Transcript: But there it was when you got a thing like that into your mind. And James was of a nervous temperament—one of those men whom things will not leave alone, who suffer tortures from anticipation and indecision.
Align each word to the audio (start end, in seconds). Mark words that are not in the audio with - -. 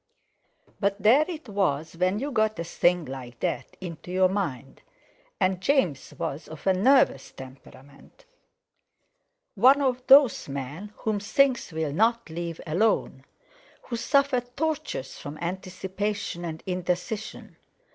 But 0.79 0.99
there 1.03 1.25
it 1.27 1.47
was 1.47 1.95
when 1.95 2.17
you 2.17 2.31
got 2.31 2.57
a 2.57 2.63
thing 2.63 3.05
like 3.05 3.39
that 3.41 3.77
into 3.79 4.11
your 4.11 4.29
mind. 4.29 4.81
And 5.39 5.61
James 5.61 6.15
was 6.17 6.47
of 6.47 6.65
a 6.65 6.73
nervous 6.73 7.29
temperament—one 7.29 9.79
of 9.79 10.01
those 10.07 10.49
men 10.49 10.91
whom 10.97 11.19
things 11.19 11.71
will 11.71 11.93
not 11.93 12.31
leave 12.31 12.59
alone, 12.65 13.25
who 13.83 13.95
suffer 13.95 14.41
tortures 14.41 15.19
from 15.19 15.37
anticipation 15.37 16.45
and 16.45 16.63
indecision. 16.65 17.57